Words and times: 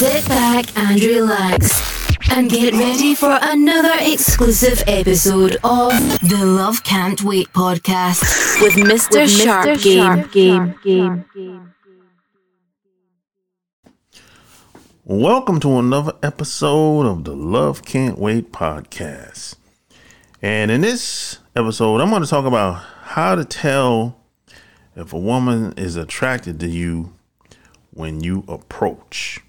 Sit 0.00 0.26
back 0.28 0.78
and 0.78 0.98
relax 1.02 2.10
and 2.30 2.48
get 2.48 2.72
ready 2.72 3.14
for 3.14 3.38
another 3.42 3.92
exclusive 4.00 4.82
episode 4.86 5.58
of 5.62 5.92
the 6.26 6.42
Love 6.42 6.82
Can't 6.84 7.22
Wait 7.22 7.48
podcast 7.48 8.62
with 8.62 8.72
Mr. 8.76 9.20
With 9.20 9.30
Sharp, 9.30 9.66
Mr. 9.66 9.82
Game. 9.82 9.98
Sharp 9.98 10.32
Game. 10.32 10.74
Game. 10.82 11.24
Game. 11.34 11.74
Welcome 15.04 15.60
to 15.60 15.78
another 15.78 16.14
episode 16.22 17.04
of 17.04 17.24
the 17.24 17.36
Love 17.36 17.84
Can't 17.84 18.18
Wait 18.18 18.52
podcast. 18.52 19.56
And 20.40 20.70
in 20.70 20.80
this 20.80 21.40
episode, 21.54 22.00
I'm 22.00 22.08
going 22.08 22.22
to 22.22 22.28
talk 22.30 22.46
about 22.46 22.82
how 23.02 23.34
to 23.34 23.44
tell 23.44 24.16
if 24.96 25.12
a 25.12 25.18
woman 25.18 25.74
is 25.76 25.96
attracted 25.96 26.58
to 26.60 26.68
you 26.68 27.12
when 27.90 28.22
you 28.22 28.46
approach. 28.48 29.40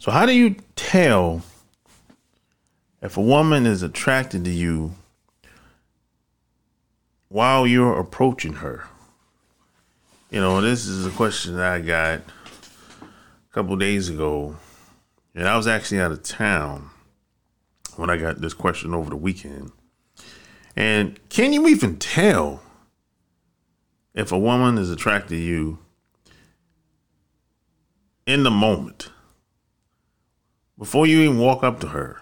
So, 0.00 0.12
how 0.12 0.26
do 0.26 0.32
you 0.32 0.54
tell 0.76 1.42
if 3.02 3.16
a 3.16 3.20
woman 3.20 3.66
is 3.66 3.82
attracted 3.82 4.44
to 4.44 4.50
you 4.50 4.94
while 7.28 7.66
you're 7.66 7.98
approaching 7.98 8.54
her? 8.54 8.84
You 10.30 10.40
know, 10.40 10.60
this 10.60 10.86
is 10.86 11.04
a 11.04 11.10
question 11.10 11.56
that 11.56 11.72
I 11.72 11.80
got 11.80 12.20
a 12.20 13.52
couple 13.52 13.74
days 13.74 14.08
ago, 14.08 14.56
and 15.34 15.48
I 15.48 15.56
was 15.56 15.66
actually 15.66 16.00
out 16.00 16.12
of 16.12 16.22
town 16.22 16.90
when 17.96 18.08
I 18.08 18.18
got 18.18 18.40
this 18.40 18.54
question 18.54 18.94
over 18.94 19.10
the 19.10 19.16
weekend. 19.16 19.72
And 20.76 21.18
can 21.28 21.52
you 21.52 21.66
even 21.66 21.96
tell 21.96 22.62
if 24.14 24.30
a 24.30 24.38
woman 24.38 24.78
is 24.78 24.92
attracted 24.92 25.30
to 25.30 25.36
you 25.36 25.80
in 28.26 28.44
the 28.44 28.50
moment? 28.52 29.10
Before 30.78 31.06
you 31.06 31.20
even 31.22 31.38
walk 31.38 31.64
up 31.64 31.80
to 31.80 31.88
her. 31.88 32.20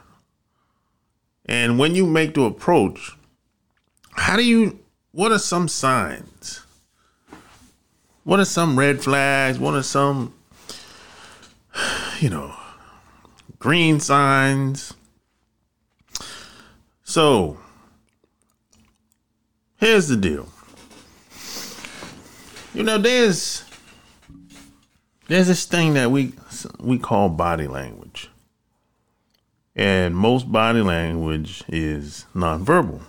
And 1.44 1.78
when 1.78 1.94
you 1.94 2.06
make 2.06 2.34
the 2.34 2.42
approach, 2.42 3.12
how 4.12 4.36
do 4.36 4.44
you, 4.44 4.80
what 5.12 5.30
are 5.30 5.38
some 5.38 5.68
signs? 5.68 6.62
What 8.24 8.40
are 8.40 8.44
some 8.44 8.78
red 8.78 9.02
flags? 9.02 9.58
What 9.58 9.74
are 9.74 9.82
some, 9.82 10.34
you 12.18 12.30
know, 12.30 12.56
green 13.58 14.00
signs? 14.00 14.94
So, 17.04 17.58
here's 19.76 20.08
the 20.08 20.16
deal. 20.16 20.48
You 22.74 22.82
know, 22.82 22.98
there's 22.98 23.64
there's 25.28 25.46
this 25.46 25.64
thing 25.64 25.94
that 25.94 26.10
we 26.10 26.32
we 26.78 26.98
call 26.98 27.28
body 27.28 27.66
language. 27.66 28.28
And 29.76 30.16
most 30.16 30.50
body 30.50 30.80
language 30.80 31.62
is 31.68 32.24
nonverbal. 32.34 33.02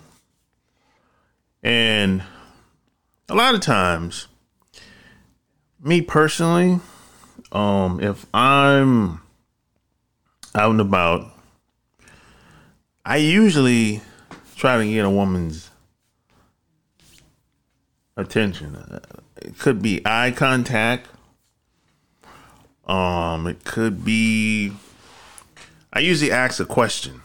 And 1.62 2.22
a 3.30 3.34
lot 3.34 3.54
of 3.54 3.62
times, 3.62 4.28
me 5.82 6.02
personally, 6.02 6.80
um, 7.52 8.00
if 8.00 8.26
I'm 8.34 9.22
out 10.54 10.72
and 10.72 10.80
about, 10.82 11.30
I 13.02 13.16
usually 13.16 14.02
try 14.54 14.76
to 14.76 14.86
get 14.86 15.06
a 15.06 15.10
woman's 15.10 15.70
attention. 18.14 19.00
It 19.40 19.58
could 19.58 19.80
be 19.80 20.02
eye 20.04 20.32
contact. 20.32 21.08
Um, 22.86 23.46
it 23.46 23.64
could 23.64 24.04
be 24.04 24.72
I 25.92 26.00
usually 26.00 26.30
ask 26.30 26.60
a 26.60 26.66
question, 26.66 27.22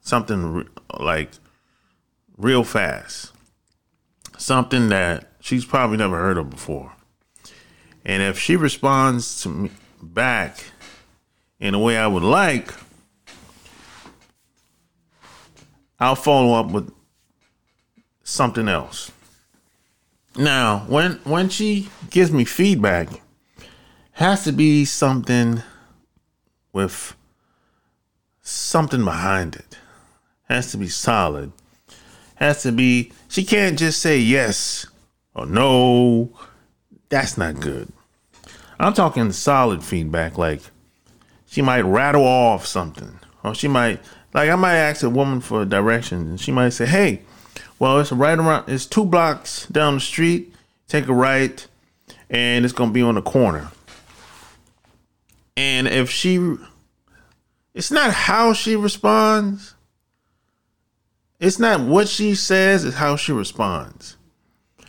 something 0.00 0.52
re- 0.52 0.64
like 0.98 1.30
real 2.36 2.64
fast, 2.64 3.32
something 4.38 4.88
that 4.88 5.32
she's 5.40 5.64
probably 5.64 5.96
never 5.96 6.18
heard 6.18 6.38
of 6.38 6.50
before. 6.50 6.92
And 8.04 8.22
if 8.22 8.38
she 8.38 8.56
responds 8.56 9.42
to 9.42 9.48
me 9.48 9.70
back 10.02 10.64
in 11.60 11.74
a 11.74 11.78
way 11.78 11.98
I 11.98 12.06
would 12.06 12.22
like, 12.22 12.72
I'll 16.00 16.14
follow 16.14 16.58
up 16.58 16.70
with 16.70 16.92
something 18.22 18.68
else. 18.68 19.10
Now, 20.36 20.84
when 20.88 21.14
when 21.24 21.48
she 21.48 21.90
gives 22.10 22.30
me 22.30 22.44
feedback, 22.44 23.08
has 24.12 24.44
to 24.44 24.52
be 24.52 24.84
something 24.84 25.62
with 26.72 27.16
something 28.48 29.04
behind 29.04 29.56
it. 29.56 29.78
Has 30.48 30.70
to 30.72 30.78
be 30.78 30.88
solid. 30.88 31.52
Has 32.36 32.62
to 32.62 32.72
be, 32.72 33.12
she 33.28 33.44
can't 33.44 33.78
just 33.78 34.00
say 34.00 34.18
yes 34.18 34.86
or 35.34 35.46
no. 35.46 36.30
That's 37.08 37.36
not 37.36 37.60
good. 37.60 37.92
I'm 38.80 38.94
talking 38.94 39.32
solid 39.32 39.82
feedback, 39.82 40.38
like 40.38 40.62
she 41.46 41.62
might 41.62 41.82
rattle 41.82 42.24
off 42.24 42.66
something, 42.66 43.18
or 43.42 43.54
she 43.54 43.68
might, 43.68 44.00
like, 44.32 44.50
I 44.50 44.54
might 44.54 44.76
ask 44.76 45.02
a 45.02 45.10
woman 45.10 45.40
for 45.40 45.64
directions, 45.64 46.28
and 46.28 46.40
she 46.40 46.52
might 46.52 46.70
say, 46.70 46.86
Hey, 46.86 47.22
well, 47.78 47.98
it's 47.98 48.12
right 48.12 48.38
around, 48.38 48.68
it's 48.68 48.86
two 48.86 49.04
blocks 49.04 49.66
down 49.66 49.94
the 49.94 50.00
street, 50.00 50.54
take 50.86 51.08
a 51.08 51.14
right, 51.14 51.66
and 52.30 52.64
it's 52.64 52.74
gonna 52.74 52.92
be 52.92 53.02
on 53.02 53.16
the 53.16 53.22
corner. 53.22 53.70
And 55.56 55.88
if 55.88 56.08
she 56.08 56.56
it's 57.74 57.90
not 57.90 58.12
how 58.12 58.52
she 58.52 58.76
responds. 58.76 59.74
It's 61.40 61.58
not 61.58 61.80
what 61.80 62.08
she 62.08 62.34
says, 62.34 62.84
it's 62.84 62.96
how 62.96 63.16
she 63.16 63.32
responds 63.32 64.16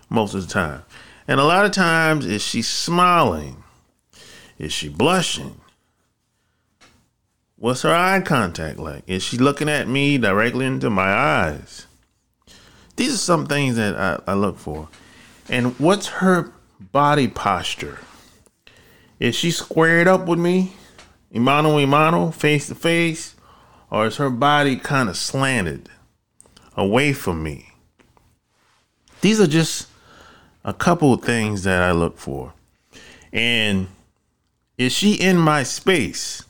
most 0.10 0.34
of 0.34 0.42
the 0.42 0.52
time. 0.52 0.84
And 1.28 1.40
a 1.40 1.44
lot 1.44 1.66
of 1.66 1.72
times, 1.72 2.26
is 2.26 2.42
she 2.42 2.64
smiling? 2.64 3.64
Is 4.58 4.74
she 4.74 4.90
blushing? 4.90 5.62
What's 7.56 7.84
her 7.84 7.94
eye 7.94 8.22
contact 8.22 8.80
like? 8.80 9.04
Is 9.06 9.22
she 9.22 9.38
looking 9.38 9.70
at 9.70 9.88
me 9.88 10.18
directly 10.18 10.66
into 10.66 10.90
my 10.90 11.12
eyes? 11.12 11.86
These 12.96 13.14
are 13.14 13.18
some 13.18 13.46
things 13.46 13.76
that 13.76 13.96
I, 13.96 14.32
I 14.32 14.34
look 14.34 14.58
for. 14.58 14.90
And 15.50 15.80
what's 15.80 16.08
her 16.08 16.52
body 16.80 17.28
posture? 17.28 18.00
Is 19.20 19.36
she 19.36 19.52
squared 19.52 20.08
up 20.08 20.26
with 20.26 20.40
me? 20.40 20.74
Imano 21.34 21.84
Imano, 21.84 22.34
face 22.34 22.68
to 22.68 22.76
face, 22.76 23.36
or 23.92 24.08
is 24.08 24.18
her 24.18 24.30
body 24.30 24.76
kind 24.76 25.10
of 25.10 25.18
slanted 25.18 25.90
away 26.76 27.14
from 27.14 27.44
me? 27.44 27.72
These 29.22 29.40
are 29.40 29.48
just 29.48 29.88
a 30.64 30.74
couple 30.74 31.14
of 31.14 31.22
things 31.22 31.64
that 31.64 31.84
I 31.84 31.92
look 31.92 32.18
for. 32.18 32.54
And 33.32 33.88
is 34.78 34.92
she 34.92 35.14
in 35.14 35.38
my 35.38 35.64
space? 35.64 36.44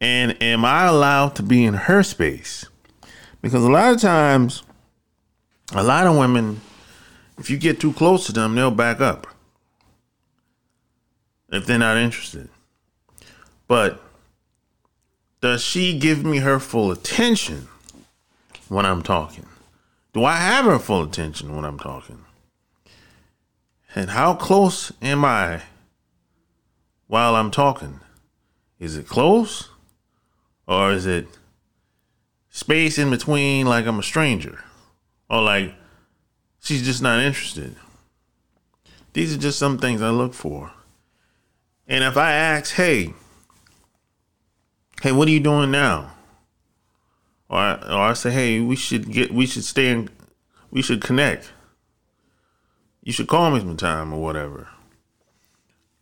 And 0.00 0.40
am 0.42 0.64
I 0.64 0.86
allowed 0.86 1.36
to 1.36 1.42
be 1.42 1.64
in 1.64 1.74
her 1.74 2.02
space? 2.02 2.64
Because 3.40 3.64
a 3.64 3.70
lot 3.70 3.92
of 3.92 4.00
times, 4.00 4.62
a 5.72 5.82
lot 5.82 6.06
of 6.06 6.16
women, 6.16 6.60
if 7.38 7.50
you 7.50 7.58
get 7.58 7.80
too 7.80 7.92
close 7.92 8.26
to 8.26 8.32
them, 8.32 8.54
they'll 8.54 8.70
back 8.70 9.00
up 9.00 9.26
if 11.50 11.66
they're 11.66 11.78
not 11.78 11.96
interested. 11.96 12.48
But 13.72 14.02
does 15.40 15.64
she 15.64 15.98
give 15.98 16.26
me 16.26 16.40
her 16.40 16.58
full 16.58 16.90
attention 16.92 17.68
when 18.68 18.84
I'm 18.84 19.00
talking? 19.00 19.46
Do 20.12 20.26
I 20.26 20.36
have 20.36 20.66
her 20.66 20.78
full 20.78 21.02
attention 21.02 21.56
when 21.56 21.64
I'm 21.64 21.78
talking? 21.78 22.22
And 23.94 24.10
how 24.10 24.34
close 24.34 24.92
am 25.00 25.24
I 25.24 25.62
while 27.06 27.34
I'm 27.34 27.50
talking? 27.50 28.00
Is 28.78 28.94
it 28.98 29.08
close? 29.08 29.70
Or 30.68 30.92
is 30.92 31.06
it 31.06 31.28
space 32.50 32.98
in 32.98 33.08
between 33.08 33.64
like 33.64 33.86
I'm 33.86 34.00
a 34.00 34.02
stranger? 34.02 34.62
Or 35.30 35.40
like 35.40 35.72
she's 36.60 36.84
just 36.84 37.00
not 37.00 37.22
interested? 37.22 37.74
These 39.14 39.34
are 39.34 39.40
just 39.40 39.58
some 39.58 39.78
things 39.78 40.02
I 40.02 40.10
look 40.10 40.34
for. 40.34 40.72
And 41.88 42.04
if 42.04 42.18
I 42.18 42.32
ask, 42.32 42.74
hey, 42.74 43.14
hey, 45.02 45.10
what 45.10 45.26
are 45.26 45.32
you 45.32 45.40
doing 45.40 45.72
now? 45.72 46.12
Or 47.48 47.58
I, 47.58 47.74
or 47.74 48.00
I 48.02 48.12
say, 48.12 48.30
hey, 48.30 48.60
we 48.60 48.76
should 48.76 49.10
get, 49.10 49.34
we 49.34 49.46
should 49.46 49.64
stay 49.64 49.88
in, 49.88 50.08
we 50.70 50.80
should 50.80 51.02
connect. 51.02 51.50
You 53.02 53.12
should 53.12 53.26
call 53.26 53.50
me 53.50 53.58
sometime 53.58 54.12
or 54.12 54.22
whatever. 54.22 54.68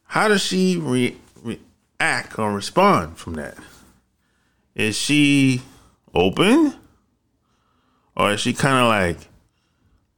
How 0.04 0.28
does 0.28 0.44
she 0.44 0.76
re- 0.76 1.16
react 1.42 2.38
or 2.38 2.52
respond 2.52 3.16
from 3.16 3.34
that? 3.34 3.56
Is 4.74 4.98
she 4.98 5.62
open? 6.14 6.74
Or 8.14 8.32
is 8.32 8.40
she 8.40 8.52
kind 8.52 8.76
of 8.76 8.88
like, 8.88 9.28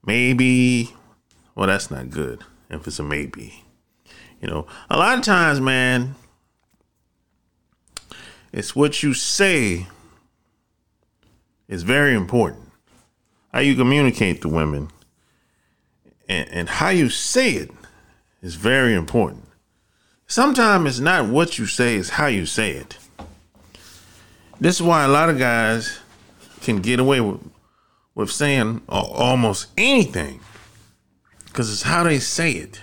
maybe, 0.05 0.93
well, 1.55 1.69
that's 1.69 1.89
not 1.89 2.11
good 2.11 2.43
if 2.69 2.85
it's 2.89 2.99
a 2.99 3.05
maybe. 3.05 3.63
You 4.41 4.49
know, 4.49 4.67
a 4.91 4.99
lot 4.99 5.19
of 5.19 5.25
times, 5.25 5.61
man, 5.61 6.17
It's 8.53 8.77
what 8.77 9.03
you 9.03 9.15
say 9.15 9.87
is 11.69 11.83
very 11.83 12.15
important. 12.15 12.71
How 13.53 13.61
you 13.61 13.75
communicate 13.75 14.43
to 14.43 14.49
women 14.49 14.89
and, 16.29 16.49
and 16.51 16.69
how 16.69 16.91
you 16.91 17.09
say 17.09 17.53
it 17.53 17.71
is 18.43 18.55
very 18.57 18.95
important. 18.95 19.45
Sometimes 20.27 20.87
it's 20.87 20.99
not 20.99 21.29
what 21.29 21.59
you 21.59 21.67
say, 21.67 21.97
it's 21.97 22.11
how 22.11 22.27
you 22.27 22.47
say 22.47 22.73
it. 22.73 22.99
This 24.61 24.77
is 24.77 24.83
why 24.83 25.05
a 25.05 25.09
lot 25.09 25.29
of 25.29 25.39
guys 25.39 25.99
can 26.61 26.81
get 26.81 27.01
away 27.01 27.21
with, 27.21 27.41
with 28.15 28.31
saying 28.31 28.83
almost 28.89 29.69
anything 29.77 30.41
because 31.47 31.71
it's 31.71 31.83
how 31.83 32.05
they 32.05 32.19
say 32.19 32.53
it. 32.53 32.81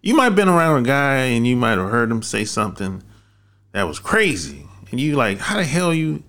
You 0.00 0.16
might 0.16 0.24
have 0.24 0.36
been 0.36 0.48
around 0.48 0.84
a 0.84 0.86
guy 0.86 1.16
and 1.26 1.46
you 1.46 1.56
might 1.56 1.78
have 1.78 1.90
heard 1.90 2.10
him 2.10 2.22
say 2.22 2.44
something 2.44 3.02
that 3.72 3.84
was 3.84 3.98
crazy. 3.98 4.66
And 4.92 5.00
you 5.00 5.16
like, 5.16 5.38
how 5.38 5.56
the 5.56 5.64
hell 5.64 5.92
you 5.92 6.22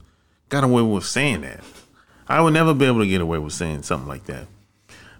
got 0.49 0.63
away 0.63 0.81
with 0.81 1.05
saying 1.05 1.41
that? 1.41 1.63
I 2.27 2.41
would 2.41 2.53
never 2.53 2.73
be 2.73 2.85
able 2.85 3.01
to 3.01 3.07
get 3.07 3.21
away 3.21 3.37
with 3.37 3.53
saying 3.53 3.83
something 3.83 4.07
like 4.07 4.25
that. 4.25 4.47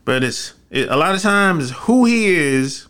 But 0.06 0.24
it's 0.24 0.54
it, 0.72 0.90
a 0.90 0.96
lot 0.96 1.14
of 1.14 1.22
times 1.22 1.72
who 1.72 2.06
he 2.06 2.28
is 2.28 2.88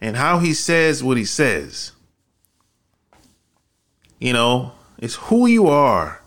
and 0.00 0.16
how 0.16 0.38
he 0.38 0.54
says 0.54 1.04
what 1.04 1.18
he 1.18 1.26
says. 1.26 1.92
You 4.18 4.32
know, 4.32 4.72
it's 4.98 5.14
who 5.14 5.46
you 5.46 5.68
are 5.68 6.22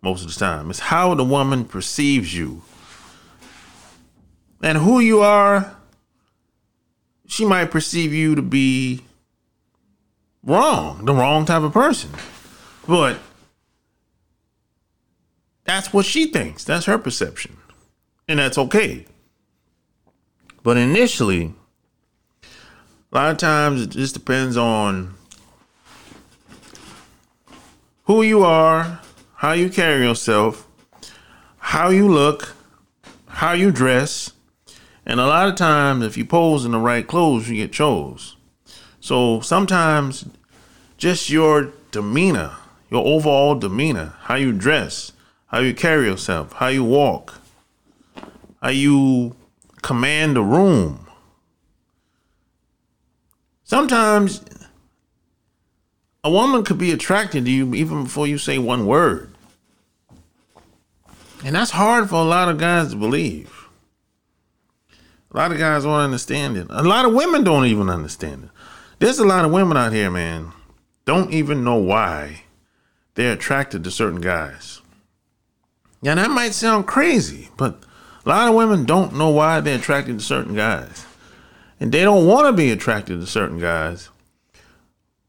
most 0.00 0.22
of 0.24 0.32
the 0.32 0.38
time. 0.38 0.70
It's 0.70 0.78
how 0.78 1.14
the 1.14 1.24
woman 1.24 1.64
perceives 1.64 2.34
you. 2.34 2.62
And 4.62 4.78
who 4.78 5.00
you 5.00 5.20
are, 5.20 5.76
she 7.26 7.44
might 7.44 7.70
perceive 7.70 8.12
you 8.12 8.36
to 8.36 8.42
be 8.42 9.02
wrong, 10.44 11.04
the 11.04 11.14
wrong 11.14 11.44
type 11.44 11.62
of 11.62 11.72
person. 11.72 12.10
But 12.86 13.18
that's 15.64 15.92
what 15.92 16.06
she 16.06 16.26
thinks. 16.26 16.64
That's 16.64 16.86
her 16.86 16.98
perception. 16.98 17.56
And 18.28 18.38
that's 18.38 18.58
okay. 18.58 19.06
But 20.62 20.76
initially, 20.76 21.54
a 22.42 23.14
lot 23.14 23.30
of 23.30 23.38
times 23.38 23.82
it 23.82 23.90
just 23.90 24.14
depends 24.14 24.56
on 24.56 25.14
who 28.04 28.22
you 28.22 28.42
are, 28.44 29.00
how 29.34 29.52
you 29.52 29.68
carry 29.68 30.04
yourself, 30.04 30.66
how 31.58 31.88
you 31.88 32.08
look, 32.08 32.54
how 33.26 33.52
you 33.52 33.70
dress. 33.70 34.32
And 35.04 35.20
a 35.20 35.26
lot 35.26 35.48
of 35.48 35.54
times, 35.54 36.04
if 36.04 36.16
you 36.16 36.24
pose 36.24 36.64
in 36.64 36.72
the 36.72 36.78
right 36.78 37.06
clothes, 37.06 37.48
you 37.48 37.56
get 37.56 37.72
chose. 37.72 38.36
So 39.00 39.40
sometimes 39.40 40.24
just 40.96 41.30
your 41.30 41.72
demeanor, 41.92 42.52
your 42.90 43.04
overall 43.04 43.54
demeanor, 43.54 44.14
how 44.20 44.36
you 44.36 44.52
dress, 44.52 45.12
how 45.46 45.58
you 45.60 45.74
carry 45.74 46.06
yourself, 46.06 46.52
how 46.54 46.68
you 46.68 46.84
walk, 46.84 47.40
how 48.62 48.70
you 48.70 49.34
command 49.82 50.36
the 50.36 50.42
room. 50.42 51.06
Sometimes 53.64 54.44
a 56.22 56.30
woman 56.30 56.64
could 56.64 56.78
be 56.78 56.92
attracted 56.92 57.44
to 57.44 57.50
you 57.50 57.74
even 57.74 58.04
before 58.04 58.26
you 58.26 58.38
say 58.38 58.58
one 58.58 58.86
word. 58.86 59.32
And 61.44 61.54
that's 61.54 61.72
hard 61.72 62.08
for 62.08 62.16
a 62.16 62.24
lot 62.24 62.48
of 62.48 62.58
guys 62.58 62.90
to 62.90 62.96
believe. 62.96 63.68
A 65.32 65.36
lot 65.36 65.52
of 65.52 65.58
guys 65.58 65.84
don't 65.84 65.92
understand 65.92 66.56
it. 66.56 66.66
A 66.70 66.82
lot 66.82 67.04
of 67.04 67.12
women 67.12 67.44
don't 67.44 67.66
even 67.66 67.90
understand 67.90 68.44
it. 68.44 68.50
There's 68.98 69.18
a 69.18 69.26
lot 69.26 69.44
of 69.44 69.52
women 69.52 69.76
out 69.76 69.92
here, 69.92 70.10
man, 70.10 70.52
don't 71.04 71.32
even 71.32 71.62
know 71.62 71.76
why 71.76 72.42
they're 73.16 73.32
attracted 73.32 73.82
to 73.82 73.90
certain 73.90 74.20
guys. 74.20 74.80
Yeah, 76.02 76.14
that 76.14 76.30
might 76.30 76.52
sound 76.52 76.86
crazy, 76.86 77.48
but 77.56 77.82
a 78.24 78.28
lot 78.28 78.48
of 78.48 78.54
women 78.54 78.84
don't 78.84 79.14
know 79.14 79.30
why 79.30 79.60
they're 79.60 79.78
attracted 79.78 80.18
to 80.18 80.24
certain 80.24 80.54
guys. 80.54 81.04
And 81.80 81.90
they 81.90 82.02
don't 82.02 82.26
want 82.26 82.46
to 82.46 82.52
be 82.52 82.70
attracted 82.70 83.20
to 83.20 83.26
certain 83.26 83.58
guys. 83.58 84.10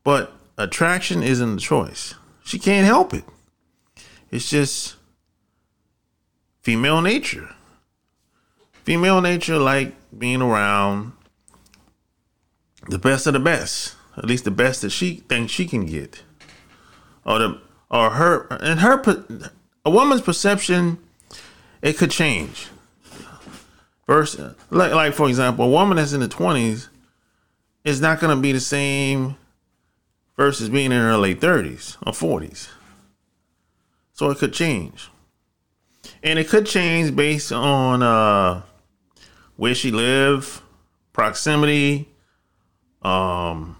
But 0.04 0.34
attraction 0.58 1.24
isn't 1.24 1.58
a 1.58 1.60
choice. 1.60 2.14
She 2.44 2.60
can't 2.60 2.86
help 2.86 3.14
it. 3.14 3.24
It's 4.32 4.50
just 4.50 4.96
female 6.62 7.02
nature. 7.02 7.50
Female 8.84 9.22
nature 9.22 9.58
like 9.58 9.96
being 10.18 10.42
around 10.42 11.14
the 12.88 13.00
best 13.00 13.28
of 13.28 13.34
the 13.34 13.40
best. 13.40 13.96
At 14.18 14.26
least 14.26 14.44
the 14.44 14.52
best 14.52 14.82
that 14.82 14.90
she 14.90 15.18
thinks 15.28 15.52
she 15.52 15.66
can 15.66 15.86
get. 15.86 16.24
Or 17.26 17.40
the 17.40 17.62
or 17.90 18.12
her 18.12 18.48
and 18.62 18.80
her 18.82 19.02
a 19.86 19.90
woman's 19.90 20.22
perception 20.22 20.98
it 21.82 21.98
could 21.98 22.12
change. 22.12 22.68
First, 24.06 24.40
like, 24.70 24.94
like 24.94 25.14
for 25.14 25.28
example, 25.28 25.66
a 25.66 25.70
woman 25.70 25.98
that's 25.98 26.14
in 26.14 26.22
the 26.22 26.28
twenties 26.28 26.90
is 27.84 28.02
not 28.02 28.20
going 28.20 28.36
to 28.36 28.42
be 28.42 28.52
the 28.52 28.60
same 28.60 29.36
versus 30.36 30.70
being 30.70 30.92
in 30.92 31.02
her 31.02 31.18
late 31.18 31.42
thirties 31.42 31.98
or 32.06 32.14
forties. 32.14 32.70
So 34.14 34.30
it 34.32 34.40
could 34.40 34.54
change, 34.54 35.10
and 36.24 36.40
it 36.40 36.48
could 36.48 36.66
change 36.66 37.16
based 37.16 37.52
on 37.52 38.02
uh, 38.02 38.64
where 39.58 39.76
she 39.76 39.92
live, 39.92 40.62
proximity, 41.14 42.10
um, 43.04 43.78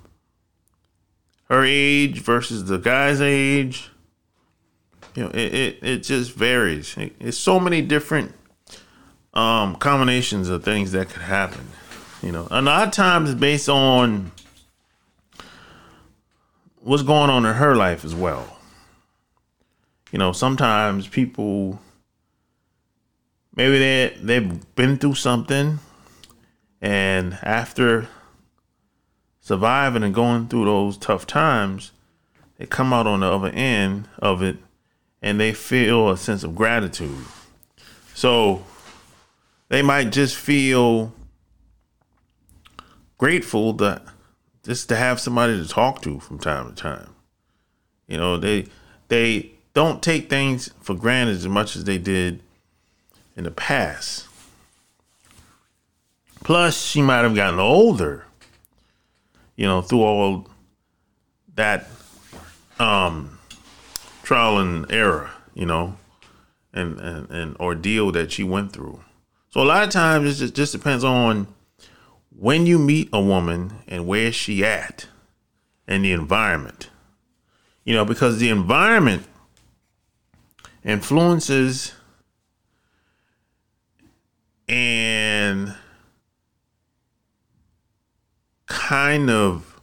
her 1.50 1.64
age 1.66 2.20
versus 2.20 2.66
the 2.66 2.78
guy's 2.78 3.20
age. 3.22 3.90
You 5.18 5.24
know, 5.24 5.30
it, 5.30 5.54
it, 5.56 5.80
it 5.82 6.04
just 6.04 6.32
varies. 6.34 6.96
It, 6.96 7.16
it's 7.20 7.40
so 7.40 7.60
many 7.60 7.82
different 7.82 8.36
um, 9.34 9.76
combinations 9.78 10.48
of 10.48 10.64
things 10.64 10.92
that 10.92 11.10
could 11.10 11.24
happen. 11.24 11.70
You 12.22 12.32
know, 12.32 12.48
and 12.52 12.68
a 12.68 12.72
lot 12.72 12.88
of 12.88 12.94
times 12.94 13.34
based 13.34 13.68
on 13.68 14.32
what's 16.82 17.02
going 17.02 17.32
on 17.32 17.48
in 17.48 17.56
her 17.56 17.76
life 17.76 18.06
as 18.06 18.14
well. 18.14 18.60
You 20.12 20.20
know, 20.20 20.34
sometimes 20.34 21.08
people 21.08 21.80
maybe 23.56 23.80
they 23.80 24.16
they've 24.22 24.76
been 24.76 24.98
through 24.98 25.16
something 25.16 25.80
and 26.80 27.40
after 27.42 28.08
surviving 29.42 30.04
and 30.04 30.14
going 30.14 30.48
through 30.48 30.66
those 30.66 30.96
tough 30.96 31.26
times, 31.26 31.92
they 32.60 32.68
come 32.68 32.94
out 32.94 33.08
on 33.08 33.22
the 33.22 33.32
other 33.32 33.50
end 33.50 34.08
of 34.20 34.44
it 34.44 34.58
and 35.28 35.42
they 35.42 35.52
feel 35.52 36.10
a 36.10 36.16
sense 36.16 36.46
of 36.46 36.56
gratitude. 36.56 37.26
So 38.14 38.64
they 39.68 39.82
might 39.82 40.14
just 40.14 40.38
feel 40.38 41.12
grateful 43.18 43.74
that 43.74 44.04
just 44.64 44.88
to 44.88 44.96
have 44.96 45.20
somebody 45.20 45.62
to 45.62 45.68
talk 45.68 46.02
to 46.04 46.22
from 46.22 46.40
time 46.40 46.70
to 46.70 46.76
time. 46.82 47.10
You 48.08 48.18
know, 48.18 48.38
they 48.38 48.68
they 49.10 49.52
don't 49.74 50.02
take 50.02 50.30
things 50.30 50.72
for 50.80 50.96
granted 50.96 51.36
as 51.36 51.48
much 51.48 51.76
as 51.76 51.84
they 51.84 51.98
did 51.98 52.42
in 53.36 53.44
the 53.44 53.52
past. 53.52 54.30
Plus, 56.46 56.82
she 56.82 57.02
might 57.02 57.24
have 57.24 57.36
gotten 57.36 57.60
older, 57.60 58.24
you 59.58 59.66
know, 59.66 59.82
through 59.82 60.04
all 60.04 60.48
that 61.56 61.90
um, 62.80 63.37
trial 64.28 64.58
and 64.58 64.86
error, 64.92 65.30
you 65.54 65.66
know, 65.66 65.96
and, 66.74 67.00
and, 67.00 67.32
and 67.32 67.56
ordeal 67.62 68.12
that 68.12 68.30
she 68.30 68.44
went 68.44 68.74
through. 68.74 69.00
So 69.52 69.62
a 69.62 69.64
lot 69.64 69.84
of 69.84 69.90
times 69.90 70.28
it 70.28 70.44
just, 70.44 70.54
just 70.54 70.72
depends 70.74 71.06
on 71.06 71.48
when 72.38 72.66
you 72.66 72.78
meet 72.78 73.08
a 73.14 73.22
woman 73.22 73.76
and 73.88 74.06
where 74.06 74.34
she 74.34 74.66
at 74.66 75.08
and 75.88 76.04
the 76.04 76.12
environment. 76.12 76.90
You 77.86 77.94
know, 77.94 78.04
because 78.04 78.38
the 78.40 78.50
environment 78.50 79.26
influences 80.84 81.94
and 84.68 85.74
kind 88.66 89.30
of 89.30 89.80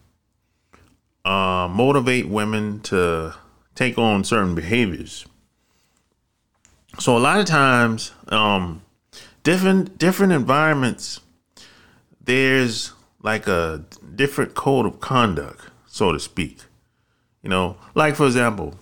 uh, 1.24 1.66
motivate 1.72 2.28
women 2.28 2.80
to 2.80 3.34
take 3.74 3.98
on 3.98 4.24
certain 4.24 4.54
behaviors. 4.54 5.26
So 6.98 7.16
a 7.16 7.18
lot 7.18 7.40
of 7.40 7.46
times, 7.46 8.12
um, 8.28 8.82
different 9.44 9.98
different 9.98 10.32
environments 10.32 11.20
there's 12.20 12.92
like 13.22 13.46
a 13.46 13.84
different 14.16 14.54
code 14.54 14.86
of 14.86 15.00
conduct 15.00 15.68
so 15.86 16.10
to 16.12 16.18
speak 16.18 16.58
you 17.42 17.50
know 17.50 17.76
like 17.94 18.16
for 18.16 18.26
example 18.26 18.74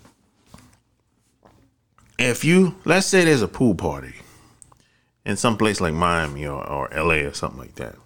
if 2.19 2.45
you 2.45 2.77
let's 2.85 3.07
say 3.07 3.25
there's 3.25 3.43
a 3.43 3.49
pool 3.49 3.75
party 3.75 4.15
in 5.27 5.37
some 5.37 5.59
place 5.59 5.81
like 5.81 5.93
miami 5.93 6.47
or, 6.47 6.65
or 6.67 6.89
la 6.95 7.15
or 7.15 7.35
something 7.35 7.59
like 7.59 7.75
that 7.75 7.97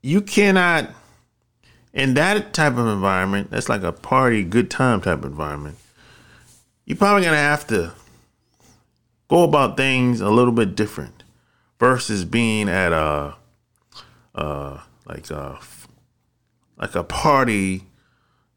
you 0.00 0.20
cannot 0.22 0.88
in 1.92 2.14
that 2.14 2.52
type 2.52 2.76
of 2.76 2.86
environment, 2.86 3.50
that's 3.50 3.68
like 3.68 3.82
a 3.82 3.92
party, 3.92 4.44
good 4.44 4.70
time 4.70 5.00
type 5.00 5.24
environment. 5.24 5.76
You're 6.84 6.96
probably 6.96 7.24
gonna 7.24 7.36
have 7.36 7.66
to 7.68 7.92
go 9.28 9.44
about 9.44 9.76
things 9.76 10.20
a 10.20 10.30
little 10.30 10.52
bit 10.52 10.74
different 10.74 11.24
versus 11.78 12.24
being 12.24 12.68
at 12.68 12.92
a, 12.92 13.34
uh, 14.34 14.80
like 15.06 15.30
a, 15.30 15.58
like 16.76 16.94
a 16.94 17.04
party, 17.04 17.84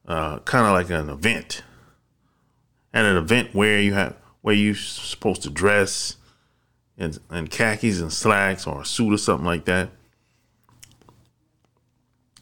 uh, 0.08 0.40
kind 0.40 0.66
of 0.66 0.74
like 0.74 0.90
an 0.90 1.10
event. 1.10 1.64
At 2.94 3.06
an 3.06 3.18
event 3.18 3.56
where 3.56 3.80
you 3.80 3.94
have 3.94 4.16
where 4.42 4.54
you're 4.54 4.76
supposed 4.76 5.42
to 5.42 5.50
dress 5.50 6.18
in, 6.98 7.14
in 7.32 7.48
khakis 7.48 8.02
and 8.02 8.12
slacks 8.12 8.68
or 8.68 8.82
a 8.82 8.86
suit 8.86 9.14
or 9.14 9.18
something 9.18 9.46
like 9.46 9.66
that. 9.66 9.90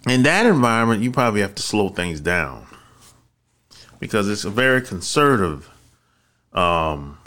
In 0.07 0.23
that 0.23 0.45
environment, 0.45 1.03
you 1.03 1.11
probably 1.11 1.41
have 1.41 1.55
to 1.55 1.61
slow 1.61 1.89
things 1.89 2.19
down 2.19 2.65
because 3.99 4.27
it's 4.27 4.45
a 4.45 4.49
very 4.49 4.81
conservative 4.81 5.69
um, 6.53 7.19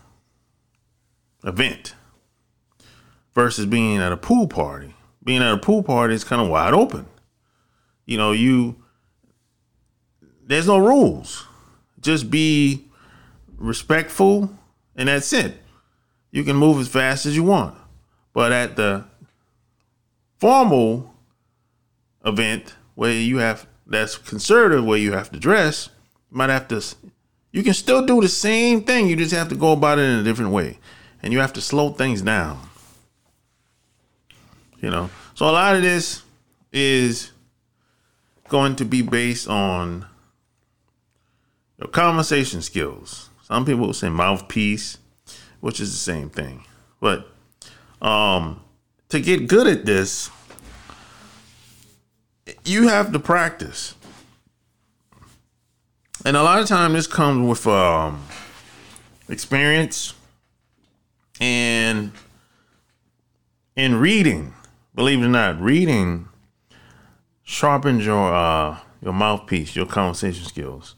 event 1.44 1.94
versus 3.32 3.66
being 3.66 3.98
at 3.98 4.12
a 4.12 4.16
pool 4.16 4.48
party. 4.48 4.94
Being 5.22 5.40
at 5.40 5.54
a 5.54 5.58
pool 5.58 5.82
party 5.82 6.14
is 6.14 6.24
kind 6.24 6.42
of 6.42 6.48
wide 6.48 6.74
open. 6.74 7.06
You 8.06 8.18
know, 8.18 8.32
you 8.32 8.76
there's 10.46 10.66
no 10.66 10.78
rules. 10.78 11.46
Just 12.00 12.30
be 12.30 12.84
respectful 13.56 14.50
and 14.96 15.08
that's 15.08 15.32
it. 15.32 15.62
You 16.32 16.42
can 16.44 16.56
move 16.56 16.80
as 16.80 16.88
fast 16.88 17.24
as 17.24 17.36
you 17.36 17.44
want. 17.44 17.78
But 18.32 18.50
at 18.52 18.76
the 18.76 19.04
formal 20.38 21.13
event 22.24 22.74
where 22.94 23.12
you 23.12 23.38
have 23.38 23.66
that's 23.86 24.16
conservative 24.16 24.84
where 24.84 24.98
you 24.98 25.12
have 25.12 25.30
to 25.30 25.38
dress, 25.38 25.90
you 26.30 26.36
might 26.36 26.50
have 26.50 26.68
to 26.68 26.82
you 27.54 27.62
can 27.62 27.72
still 27.72 28.04
do 28.04 28.20
the 28.20 28.28
same 28.28 28.82
thing. 28.82 29.06
You 29.06 29.14
just 29.14 29.32
have 29.32 29.48
to 29.50 29.54
go 29.54 29.72
about 29.72 30.00
it 30.00 30.02
in 30.02 30.18
a 30.18 30.24
different 30.24 30.50
way. 30.50 30.80
And 31.22 31.32
you 31.32 31.38
have 31.38 31.52
to 31.52 31.60
slow 31.60 31.90
things 31.90 32.20
down. 32.20 32.68
You 34.80 34.90
know. 34.90 35.08
So 35.34 35.48
a 35.48 35.52
lot 35.52 35.76
of 35.76 35.82
this 35.82 36.22
is 36.72 37.30
going 38.48 38.74
to 38.76 38.84
be 38.84 39.02
based 39.02 39.48
on 39.48 40.04
your 41.78 41.88
conversation 41.88 42.60
skills. 42.60 43.30
Some 43.44 43.64
people 43.64 43.86
will 43.86 43.94
say 43.94 44.08
mouthpiece, 44.08 44.98
which 45.60 45.78
is 45.78 45.92
the 45.92 45.98
same 45.98 46.30
thing. 46.30 46.64
But 47.00 47.28
um, 48.02 48.64
to 49.10 49.20
get 49.20 49.46
good 49.46 49.68
at 49.68 49.86
this, 49.86 50.28
you 52.64 52.88
have 52.88 53.12
to 53.12 53.18
practice. 53.18 53.94
And 56.25 56.37
a 56.37 56.42
lot 56.42 56.61
of 56.61 56.66
time 56.66 56.94
this 56.94 57.06
comes 57.06 57.47
with 57.47 57.66
um, 57.66 58.25
experience 59.28 60.14
and 61.40 62.12
in 63.76 63.97
reading. 63.97 64.54
Believe 64.94 65.21
it 65.21 65.26
or 65.26 65.28
not, 65.28 65.61
reading 65.61 66.28
sharpens 67.42 68.06
your 68.06 68.33
uh, 68.33 68.78
your 69.02 69.12
mouthpiece, 69.12 69.76
your 69.76 69.87
conversation 69.87 70.44
skills. 70.44 70.94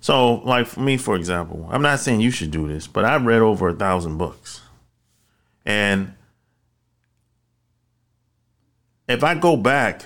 So, 0.00 0.36
like 0.36 0.66
for 0.66 0.80
me, 0.80 0.96
for 0.96 1.16
example, 1.16 1.68
I'm 1.70 1.82
not 1.82 1.98
saying 1.98 2.20
you 2.20 2.30
should 2.30 2.50
do 2.50 2.68
this, 2.68 2.86
but 2.86 3.04
I've 3.04 3.26
read 3.26 3.40
over 3.40 3.68
a 3.68 3.74
thousand 3.74 4.16
books. 4.16 4.60
And 5.66 6.14
if 9.08 9.24
I 9.24 9.34
go 9.34 9.56
back, 9.56 10.04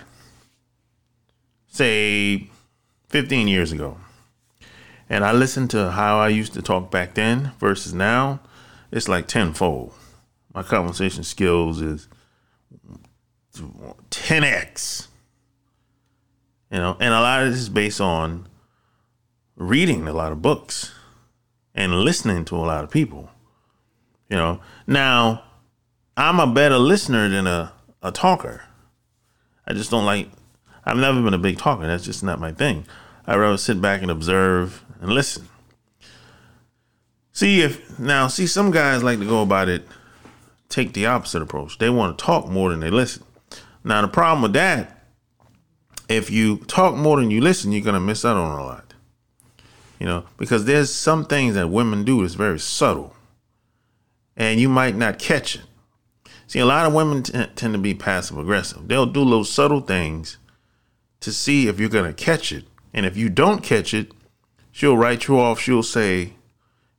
say, 1.72 2.50
15 3.08 3.48
years 3.48 3.72
ago, 3.72 3.96
and 5.08 5.24
I 5.24 5.32
listen 5.32 5.68
to 5.68 5.90
how 5.90 6.18
I 6.18 6.28
used 6.28 6.52
to 6.54 6.62
talk 6.62 6.90
back 6.90 7.14
then 7.14 7.52
versus 7.58 7.94
now, 7.94 8.40
it's 8.90 9.08
like 9.08 9.26
tenfold. 9.26 9.94
My 10.54 10.62
conversation 10.62 11.24
skills 11.24 11.80
is 11.80 12.08
10x. 13.54 15.08
You 16.70 16.78
know, 16.78 16.96
and 17.00 17.12
a 17.12 17.20
lot 17.20 17.42
of 17.42 17.50
this 17.50 17.60
is 17.60 17.68
based 17.68 18.00
on 18.00 18.48
reading 19.56 20.06
a 20.06 20.12
lot 20.12 20.32
of 20.32 20.42
books 20.42 20.92
and 21.74 22.00
listening 22.00 22.44
to 22.46 22.56
a 22.56 22.64
lot 22.64 22.84
of 22.84 22.90
people. 22.90 23.30
You 24.28 24.36
know, 24.36 24.60
now 24.86 25.42
I'm 26.16 26.38
a 26.38 26.46
better 26.46 26.78
listener 26.78 27.28
than 27.28 27.46
a, 27.46 27.72
a 28.02 28.12
talker. 28.12 28.62
I 29.66 29.72
just 29.72 29.90
don't 29.90 30.06
like, 30.06 30.28
I've 30.84 30.96
never 30.96 31.22
been 31.22 31.34
a 31.34 31.38
big 31.38 31.58
talker. 31.58 31.86
That's 31.86 32.04
just 32.04 32.22
not 32.22 32.40
my 32.40 32.52
thing. 32.52 32.86
I'd 33.26 33.36
rather 33.36 33.56
sit 33.56 33.80
back 33.80 34.02
and 34.02 34.10
observe 34.10 34.84
and 35.00 35.12
listen. 35.12 35.48
See 37.32 37.62
if, 37.62 37.98
now, 37.98 38.26
see, 38.26 38.46
some 38.46 38.70
guys 38.70 39.02
like 39.02 39.18
to 39.18 39.24
go 39.24 39.42
about 39.42 39.68
it, 39.68 39.86
take 40.68 40.92
the 40.92 41.06
opposite 41.06 41.40
approach. 41.40 41.78
They 41.78 41.88
want 41.88 42.18
to 42.18 42.24
talk 42.24 42.48
more 42.48 42.70
than 42.70 42.80
they 42.80 42.90
listen. 42.90 43.24
Now, 43.84 44.02
the 44.02 44.08
problem 44.08 44.42
with 44.42 44.52
that, 44.52 45.06
if 46.08 46.30
you 46.30 46.58
talk 46.58 46.94
more 46.94 47.18
than 47.18 47.30
you 47.30 47.40
listen, 47.40 47.72
you're 47.72 47.82
going 47.82 47.94
to 47.94 48.00
miss 48.00 48.24
out 48.24 48.36
on 48.36 48.58
a 48.58 48.64
lot 48.64 48.92
you 50.02 50.08
know, 50.08 50.24
because 50.36 50.64
there's 50.64 50.92
some 50.92 51.24
things 51.24 51.54
that 51.54 51.68
women 51.68 52.02
do 52.02 52.22
that's 52.22 52.34
very 52.34 52.58
subtle, 52.58 53.14
and 54.36 54.58
you 54.58 54.68
might 54.68 54.96
not 54.96 55.20
catch 55.20 55.54
it. 55.54 55.60
See, 56.48 56.58
a 56.58 56.66
lot 56.66 56.86
of 56.86 56.92
women 56.92 57.22
t- 57.22 57.46
tend 57.54 57.72
to 57.74 57.78
be 57.78 57.94
passive 57.94 58.36
aggressive. 58.36 58.88
They'll 58.88 59.06
do 59.06 59.22
little 59.22 59.44
subtle 59.44 59.80
things 59.80 60.38
to 61.22 61.32
see 61.32 61.68
if 61.68 61.80
you're 61.80 61.88
gonna 61.88 62.12
catch 62.12 62.52
it, 62.52 62.64
and 62.92 63.06
if 63.06 63.16
you 63.16 63.28
don't 63.28 63.62
catch 63.62 63.94
it, 63.94 64.12
she'll 64.70 64.96
write 64.96 65.26
you 65.26 65.38
off. 65.38 65.60
She'll 65.60 65.82
say, 65.82 66.34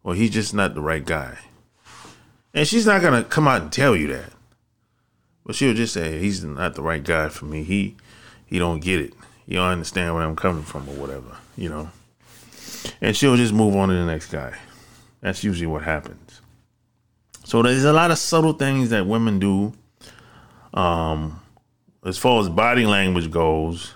"Well, 0.02 0.16
he's 0.16 0.32
just 0.32 0.54
not 0.54 0.74
the 0.74 0.82
right 0.82 1.06
guy," 1.06 1.38
and 2.54 2.68
she's 2.68 2.86
not 2.86 3.02
gonna 3.02 3.24
come 3.24 3.48
out 3.48 3.62
and 3.62 3.72
tell 3.72 3.96
you 3.96 4.08
that, 4.08 4.34
but 5.46 5.56
she'll 5.56 5.74
just 5.74 5.94
say, 5.94 6.20
"He's 6.20 6.44
not 6.44 6.76
the 6.76 6.82
right 6.82 7.04
guy 7.04 7.30
for 7.30 7.46
me. 7.46 7.64
He 7.64 7.96
he 8.46 8.60
don't 8.60 8.80
get 8.80 9.00
it. 9.00 9.14
You 9.46 9.58
don't 9.58 9.72
understand 9.72 10.16
where 10.16 10.24
I'm 10.24 10.36
coming 10.36 10.64
from, 10.64 10.90
or 10.90 10.96
whatever." 10.96 11.38
You 11.56 11.70
know 11.70 11.92
and 13.02 13.16
she'll 13.16 13.36
just 13.36 13.54
move 13.54 13.76
on 13.76 13.90
to 13.90 13.96
the 13.96 14.06
next 14.06 14.28
guy. 14.28 14.58
That's 15.22 15.44
usually 15.44 15.68
what 15.68 15.84
happens. 15.84 16.42
So 17.46 17.62
there's 17.62 17.84
a 17.84 17.94
lot 17.94 18.12
of 18.12 18.18
subtle 18.18 18.54
things 18.54 18.90
that 18.90 19.06
women 19.06 19.40
do. 19.40 19.74
Um, 20.74 21.42
as 22.06 22.18
far 22.18 22.42
as 22.42 22.50
body 22.50 22.86
language 22.86 23.30
goes, 23.32 23.94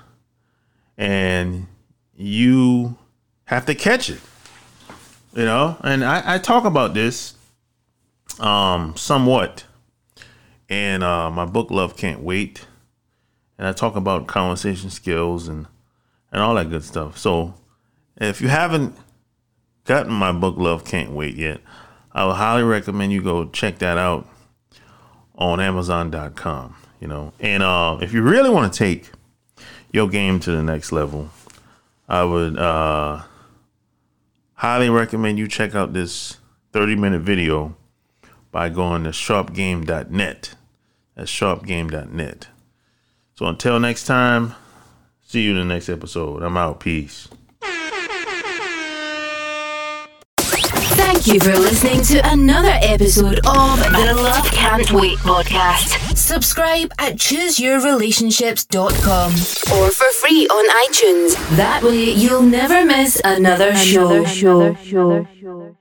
and 0.98 1.68
you 2.16 2.98
have 3.46 3.66
to 3.66 3.76
catch 3.76 4.10
it. 4.10 4.20
You 5.34 5.46
know, 5.46 5.78
and 5.84 6.04
I, 6.04 6.36
I 6.36 6.38
talk 6.40 6.66
about 6.66 6.94
this 6.94 7.36
um 8.40 8.96
somewhat 8.96 9.66
in 10.70 11.04
uh, 11.04 11.30
my 11.30 11.46
book 11.46 11.72
Love 11.72 11.96
Can't 11.96 12.22
Wait. 12.22 12.66
And 13.58 13.68
I 13.68 13.72
talk 13.72 13.96
about 13.96 14.28
conversation 14.28 14.90
skills 14.90 15.48
and 15.48 15.68
and 16.32 16.42
all 16.42 16.56
that 16.56 16.70
good 16.70 16.84
stuff. 16.84 17.18
So 17.18 17.54
if 18.18 18.42
you 18.42 18.48
haven't 18.48 18.96
gotten 19.86 20.12
my 20.12 20.32
book 20.32 20.58
Love 20.58 20.84
Can't 20.84 21.12
Wait 21.12 21.36
yet, 21.36 21.62
I 22.12 22.26
would 22.26 22.36
highly 22.36 22.64
recommend 22.64 23.14
you 23.14 23.22
go 23.22 23.46
check 23.50 23.80
that 23.80 23.98
out 23.98 24.28
on 25.36 25.60
Amazon.com. 25.60 26.76
You 27.00 27.08
know, 27.08 27.34
and 27.40 27.62
uh, 27.62 28.00
if 28.02 28.12
you 28.12 28.24
really 28.24 28.50
want 28.50 28.74
to 28.74 28.78
take 28.78 29.12
your 29.92 30.08
game 30.08 30.40
to 30.42 30.52
the 30.52 30.64
next 30.64 30.92
level, 30.92 31.30
I 32.08 32.24
would 32.24 32.58
uh, 32.58 33.24
highly 34.54 34.90
recommend 34.90 35.38
you 35.38 35.48
check 35.48 35.76
out 35.76 35.94
this 35.94 36.38
30 36.74 36.96
minute 36.96 37.22
video 37.22 37.76
by 38.52 38.70
going 38.70 39.04
to 39.04 39.10
sharpgame.net. 39.10 40.56
That's 41.16 41.32
sharpgame.net. 41.32 42.48
So 43.36 43.46
until 43.46 43.80
next 43.80 44.06
time, 44.06 44.56
see 45.26 45.42
you 45.42 45.52
in 45.52 45.58
the 45.58 45.74
next 45.74 45.90
episode. 45.90 46.44
I'm 46.44 46.58
out. 46.58 46.80
Peace. 46.80 47.28
Thank 51.08 51.28
you 51.28 51.40
for 51.40 51.56
listening 51.58 52.02
to 52.02 52.20
another 52.34 52.78
episode 52.82 53.40
of 53.48 53.80
the 53.80 54.14
Love 54.14 54.44
Can't 54.52 54.92
Wait 54.92 55.18
podcast. 55.20 56.18
Subscribe 56.18 56.92
at 57.00 57.14
chooseyourrelationships.com 57.14 59.32
or 59.32 59.92
for 59.92 60.12
free 60.12 60.46
on 60.48 60.70
iTunes. 60.86 61.38
That 61.56 61.82
way 61.82 62.12
you'll 62.12 62.42
never 62.42 62.84
miss 62.84 63.22
another, 63.24 63.70
another 63.70 63.78
show. 63.78 64.26
show. 64.26 64.76
show. 64.76 65.77